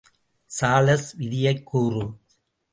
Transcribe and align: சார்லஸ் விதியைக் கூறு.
சார்லஸ் 0.45 1.15
விதியைக் 1.15 1.65
கூறு. 1.65 2.17